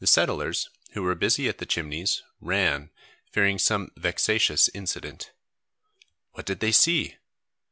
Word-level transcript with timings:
The 0.00 0.08
settlers, 0.08 0.68
who 0.94 1.04
were 1.04 1.14
busy 1.14 1.48
at 1.48 1.58
the 1.58 1.66
Chimneys, 1.66 2.24
ran, 2.40 2.90
fearing 3.30 3.60
some 3.60 3.92
vexatious 3.96 4.68
incident. 4.74 5.30
What 6.32 6.46
did 6.46 6.58
they 6.58 6.72
see? 6.72 7.18